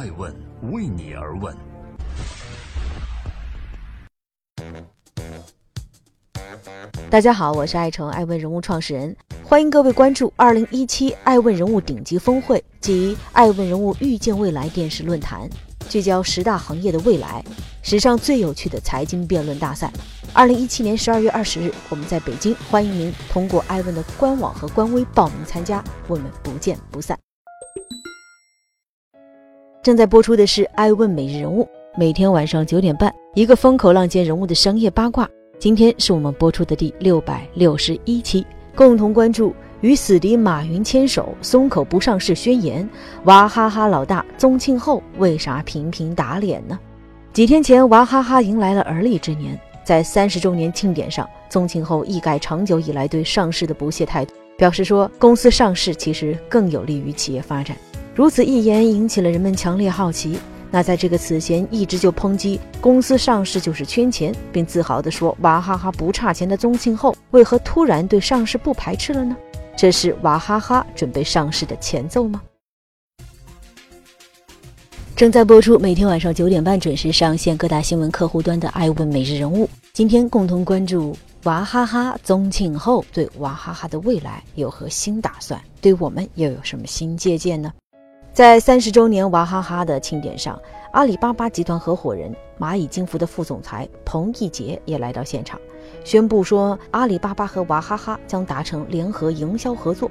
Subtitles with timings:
[0.00, 0.34] 爱问
[0.72, 1.54] 为你而问。
[7.10, 15.46] 大家好，我是爱成爱问人物创始人，欢迎各位关注二零一七爱问人物顶级峰会及爱问人物遇见未来电视论坛，
[15.90, 17.44] 聚焦十大行业的未来，
[17.82, 19.92] 史上最有趣的财经辩论大赛。
[20.32, 27.18] 二零一七年十二月二十日，我们在北京，欢迎您通过爱问的官网和官微报名参加，我们不见不散。
[29.82, 31.66] 正在播出的是爱问每日人物，
[31.96, 35.26] 每天晚上九点半，一个风口浪尖人物的商业八卦。
[35.58, 38.44] 今天是我们播出的第六百六十一期，
[38.76, 42.86] 共同关注与死敌马云牵手松口不上市宣言，
[43.24, 46.78] 娃哈哈老大宗庆后为啥频频打脸呢？
[47.32, 57.74] 几天前，娃哈哈迎来了而立之年，在三十周年庆典上，宗庆后一改长久以来对上市的不屑态度，表示说公司上市其实更有利于企业发展。
[58.14, 60.38] 如此一言引起了人们强烈好奇。
[60.72, 69.36] 那在这个此前一直就抨击公司上市就是圈钱，并自豪地说娃哈哈不差钱的宗庆后，为何突然对上市不排斥了呢？
[69.76, 72.40] 这是娃哈哈准备上市的前奏吗？
[75.16, 79.66] 正在播出，每天晚上九点半准时上线各大新闻客户端的《爱问每日人物》。
[79.92, 85.60] 今天共同关注娃哈哈宗庆后对娃哈哈的未来有何新打算？
[85.80, 87.72] 对我们又有什么新借鉴呢？
[88.32, 90.58] 在三十周年娃哈哈的庆典上，
[90.92, 95.60] 阿里巴巴集团合伙人、蚂蚁金服的副总裁彭毅杰也来到现场，
[96.04, 100.08] 宣布说，阿里巴巴和娃哈哈将达成联合营销合作。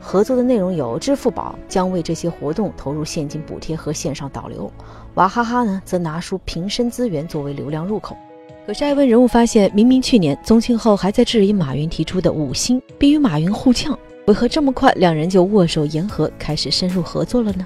[0.00, 4.70] 合作的内容有，支付宝将为这些活动投入现金补贴和线上导流，
[5.14, 8.16] 娃哈哈呢则拿出瓶身资源作为流量入口。
[8.64, 13.98] 可是，艾问人物发现，明明去年宗庆后还在质疑马云提出的五星，并与马云互呛。
[14.26, 17.64] 为何这么快，两人就握手言和，开始深入合作了呢？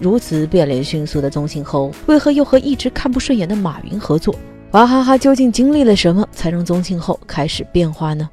[0.00, 4.34] 如此变脸迅速的宗庆后，为何又和一直看不顺眼的马云合作？
[4.72, 8.28] 娃哈哈究竟经历了什么，才让宗庆后开始变化呢？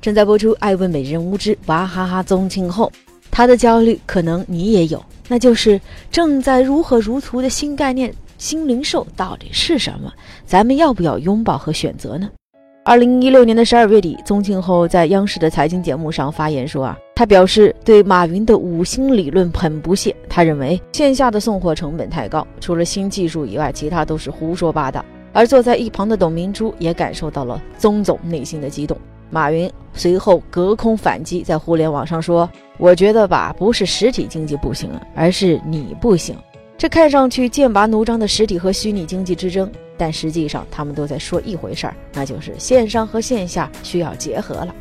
[0.00, 2.90] 正在播出《爱问美人无知娃哈哈宗庆后》，
[3.30, 10.12] 他的焦虑可能你也有，那就是正在如火如荼的新概念——新零售到底是什么？
[10.44, 12.28] 咱们要不要拥抱和选择呢？
[12.84, 20.12] 二零一六年的十二月底，宗庆后在央视的财经节目上发言说：“啊，他表示对马云的五星理论很不屑。
[20.28, 28.98] 他认为线下的送货成本太高，除了新技术以外，其他都是胡说八道。”而坐在一旁的董明珠也感受到了宗总内心的激动。
[29.30, 36.36] 马云随后隔空反击，在互联网上说：“我觉得吧，不是实体经济不行，而是你不行。”
[36.76, 39.70] 这看上去剑拔弩张的实体和虚拟经济之争。
[39.96, 44.74] 但实际上，他们都在说一回事儿，那就是线上和线下需要结合了。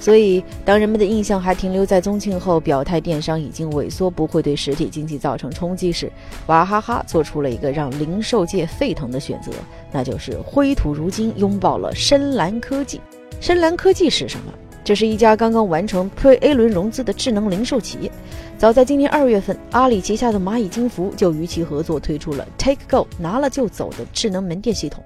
[0.00, 6.10] 所以，当人们的印象还停留在宗庆后表态电商已经萎缩，不会对实体经济造成冲击时，
[6.46, 9.52] 娃哈哈做出了一个让零售界沸腾的选择，
[9.92, 12.98] 那就是灰土如金，拥抱了深蓝科技。
[13.42, 14.52] 深蓝科技是什么？
[14.90, 18.10] 这是一家刚刚完成 Pre-A 轮融资的智能零售企业。
[18.58, 25.00] 早在今年二月份，阿里旗下的蚂蚁金服就与其合作推出了 Take Go 拿了就走的智能门店系统。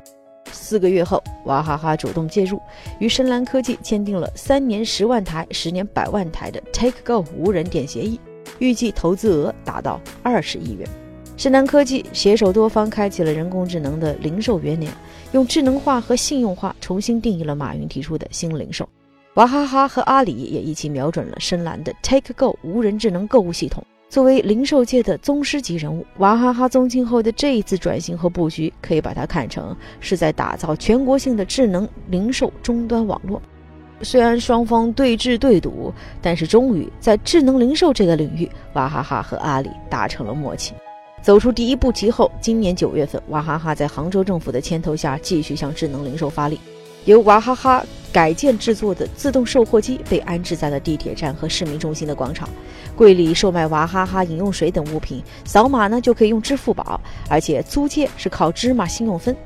[0.51, 2.59] 四个月后，娃哈哈主动介入，
[2.99, 8.19] 与深蓝科技签订了三年十万台、十年百万台的 Take Go 无人店协议，
[8.61, 10.89] 预计投资额达到二十亿元。
[11.37, 14.91] 深蓝科技携手多方，开启了人工智能的零售元年，
[15.33, 18.89] 用智能化和信用化重新定义了马云提出的新零售。
[19.35, 23.85] 娃哈哈和阿里也一起瞄准了深蓝的 Take Go 无人智能购物系统。
[24.09, 33.43] 作为零售界的宗师级人物，娃哈哈宗庆后的这一次转型和布局，可以把它看成是在打造全国性的智能零售终端网络。
[34.03, 35.93] 虽然双方对峙对赌，
[36.23, 40.75] 但是终于在智能零售这个领域，娃哈哈和阿里达成了默契，
[41.21, 46.61] 走出第一步棋后，今年九月份，娃哈哈在杭州政府的牵头下，继续向智能零售发力。
[47.05, 52.49] 由娃哈哈改建制作的自动售货机被安置在了地铁站和市民中心的广场，
[52.97, 56.99] 柜里售卖娃哈哈饮用水等物品，扫码呢就可以用支付宝，
[57.29, 59.37] 而且租借是靠芝麻信用分，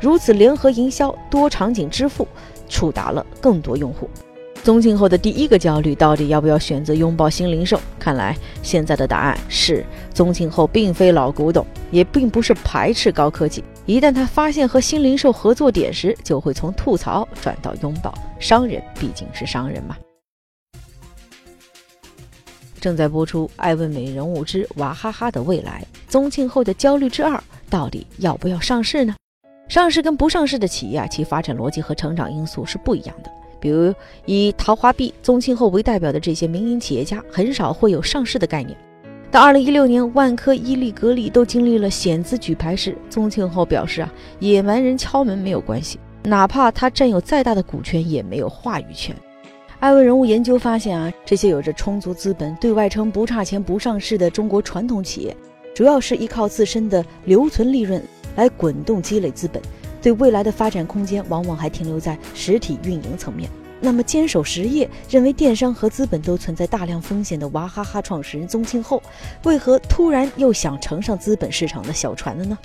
[0.00, 2.26] 如此联合营销，多场景支付，
[2.68, 4.08] 触达了更多用户。
[4.64, 7.78] 宗庆后的第一个焦虑，到底要不要选择拥抱新零售？
[7.98, 9.84] 看来现在的答案是，
[10.14, 13.62] 宗庆后并非老古董，也并不是排斥高科技。
[13.84, 18.14] 一旦他发现和新零售合作点时，就会从吐槽转到拥抱。
[18.40, 19.98] 商人毕竟是商人嘛。
[22.80, 27.38] 正在播出《爱问美人物之娃哈哈的未来》，宗庆后的焦虑之二，
[27.68, 29.14] 到底要不要上市呢？
[29.68, 33.30] 上市跟不上市的企业啊，其发展逻辑和成长因素是不一样的。
[33.64, 33.94] 比如
[34.26, 38.76] 以陶华碧、宗庆后为代表的这些民营企业家，很少会有上市的概念。
[39.30, 49.16] 到二零一六年，万科、伊利、格力都经历了险资举牌时，宗庆后表示啊，野蛮人敲门没有关系，哪怕他占有再大的股权，也没有话语权。
[49.80, 55.34] 艾问人物研究发现啊，这些有着充足资本、对外称不差钱、不上市的中国传统企业，
[55.74, 58.02] 主要是依靠自身的留存利润
[58.36, 59.62] 来滚动积累资本，
[60.04, 63.48] 对未来的发展空间往往还停留在实体运营层面。
[63.80, 69.02] 那么，坚守实业、认为电商和资本都存在大量风险的娃哈哈创始人宗庆后，
[69.44, 72.58] 为何突然又想乘上资本市场的小船了呢？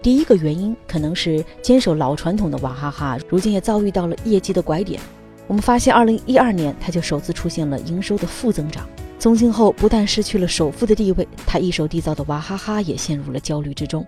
[0.00, 5.00] 第一个原因可能是坚守老传统的娃哈哈，如今也遭遇到了业绩的拐点。
[5.48, 8.88] 我们发现，二零一二年他就首次出现了营收的负增长。
[9.18, 14.06] 宗庆后不但失去了首富的地位，他一手缔造的娃哈哈也陷入了焦虑之中。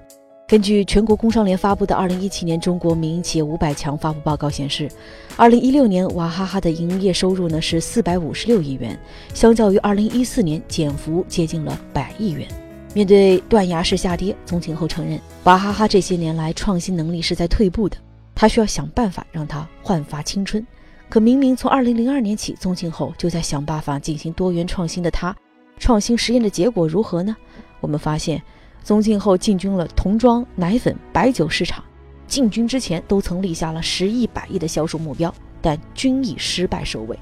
[0.51, 4.91] 根据全国工商联发布的《二零一七年中国民营企业五百强发布报告》显示，
[5.37, 8.99] 二零一六年娃哈哈的营业收入呢是四百五十六亿元，
[9.33, 12.49] 相较于二零一四年减幅接近了百亿元。
[12.95, 17.97] 面对断崖式下跌，宗庆后承认，娃哈哈这些年来创新能力是在退步的，
[18.35, 20.67] 他需要想办法让它焕发青春。
[21.09, 25.33] 可明明从二零零二年起，宗庆后就在想办法进行多元创新的他，
[25.79, 27.37] 创新实验的结果如何呢？
[27.81, 28.43] 我们发现。
[28.83, 31.85] 宗庆后进军了童装、奶粉、白酒市场，
[32.27, 37.19] 进军之前都曾立下了十亿、百亿的销售目标，但均以失败收尾。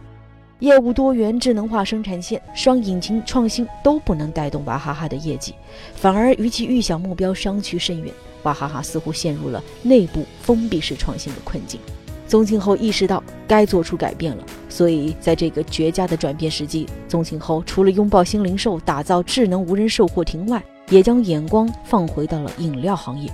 [0.60, 5.55] 业务多元、智能化生产线、双引擎创新都不能带动娃哈哈的业绩，
[5.94, 8.12] 反而与其预想目标相去甚远。
[8.43, 11.81] 娃哈哈似乎陷入了内部封闭式创新的困境。
[12.26, 23.31] 宗庆后意识到该做出改变了，所以在这个绝佳的转变时机，宗庆后除了拥抱新零售、打造智能无人售货亭外，也将眼光放回到了饮料行业。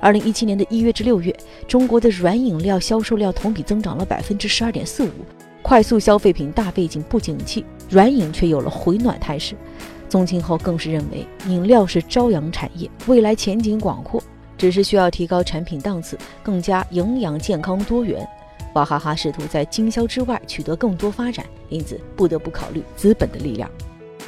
[0.00, 1.34] 二零一七年的一月至六月，
[1.68, 5.10] 中国的软饮料销售量同比增长了百分之十二点四五。
[5.62, 9.54] 快速消费品大背景不景气，软饮却有了回暖态势。
[10.08, 14.22] 宗庆后更是认为，饮料是朝阳产业，未来前景广阔，
[14.56, 18.26] 只是需要提高产品档次，更加营养健康多元。
[18.74, 23.70] 娃哈哈试图在经销之外取得更多发展，因此不得不考虑资本的力量。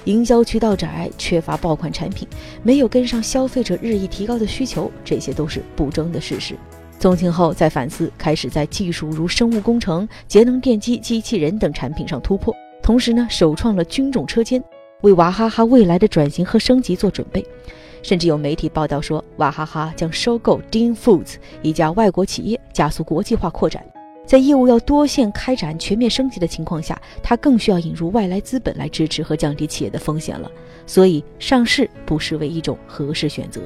[0.04, 2.26] 营销渠道窄，缺乏爆款产品，
[2.62, 6.54] 没有跟上消费者日益提高的需求，这些都是不争的事实。
[6.99, 14.62] 宗庆后在反思，开始在技术如生物工程、节能电机、机器人等产品上突破，同时呢，首创了军种车间，
[15.02, 17.44] 为娃哈哈未来的转型和升级做准备。
[18.02, 23.84] 甚至有媒体报道说，娃哈哈将收购 Dean Foods 一家外国企业，加速国际化扩展。
[24.25, 30.51] 在业务要多线开展、全面升级的情况下，它更需要引入外来资本来支持和降低企业的风险了。
[30.87, 33.61] 所以，上市不失为一种合适选择。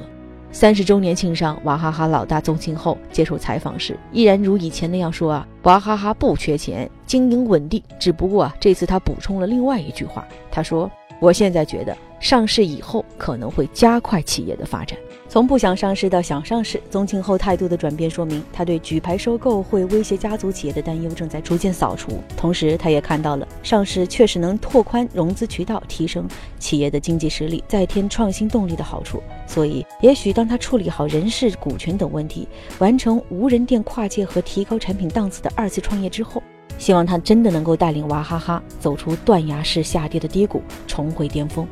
[0.51, 7.81] 三十周年庆上，娃哈哈老大宗庆后接受采访时，依然如以前那样说：“啊，娃哈哈不缺钱，经营稳定。
[7.99, 10.89] 只不过啊，这次他补充了另外一句话，他说
[11.21, 14.97] ：‘我现在觉得上市以后可能会加快企业的发展。’”
[15.29, 22.21] 从不想上市到想上市，宗庆后态度的转变说明，他对举牌收购会威胁家族企业的担忧正在逐渐扫除。
[22.37, 26.25] 同时，他也看到了上市确实能拓宽融资渠道，提升
[26.59, 29.21] 企业的经济实力，再添创新动力的好处。
[29.45, 32.47] 所以，也许当他处理好人事、股权等问题，
[32.79, 36.41] 完成无人店跨界和提高产品档次的二次创业之后，
[36.77, 41.67] 希望他真的能够带领娃哈哈走出断崖式下跌的低谷，重回巅峰。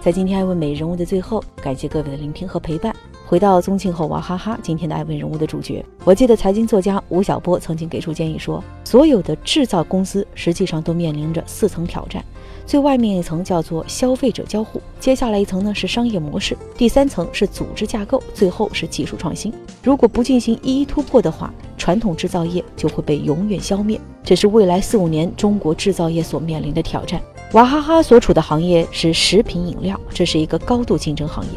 [0.00, 2.96] 在今天爱问美人物的最后，感谢各位的聆听和陪伴。
[3.26, 12.24] 回到宗庆后娃哈哈，今天的爱问人物的主角，我记得财经作家吴晓波曾经给出建议说，所有的制造公司实际上都面临着四层挑战，
[12.64, 19.52] 最外面一层叫做消费者交互，接下来一层呢是商业模式，第三层是组织架构，最后是技术创新。
[19.82, 24.00] 如果不进行一一突破的话，传统制造业就会被永远消灭。
[24.24, 27.20] 这是未来四五年中国制造业所面临的挑战。
[27.52, 31.50] 娃哈哈所处的行业是食品饮料，这是一个高度竞争行业。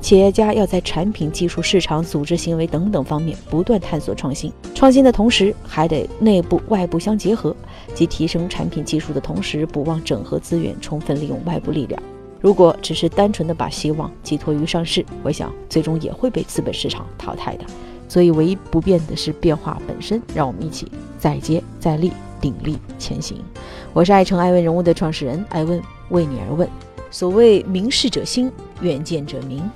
[0.00, 4.52] 企业家要在产品、技术、市场、组织行为等等方面不断探索创新。
[4.76, 7.54] 创新的同时，还得内部外部相结合，
[7.94, 12.00] 即提升产品技术的同时，不忘整合资源，充分利用外部力量。
[12.40, 17.64] 如果只是单纯的把希望寄托于上市，我想最终也会被资本市场淘汰的。
[18.08, 20.22] 所以，唯一不变的是变化本身。
[20.32, 22.12] 让我们一起再接再厉。
[22.40, 23.44] 鼎力前行。
[23.92, 26.68] 我是爱成爱问人物的创始人爱问，为你而问。
[27.10, 29.68] 所谓明事者兴，远见者明。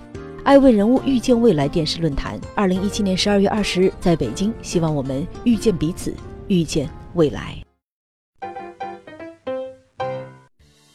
[0.44, 4.52] 爱问人物遇见未来电视论坛，二零一七年十二月二十日在北京。
[4.62, 6.14] 希望我们遇见彼此，
[6.48, 7.56] 遇见未来。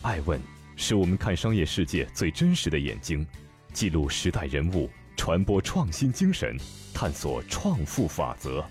[0.02, 0.40] 爱问
[0.76, 3.26] 是我们看商业世界最真实的眼睛，
[3.74, 6.56] 记录时代人物，传播创新精神，
[6.94, 8.64] 探索创富法则。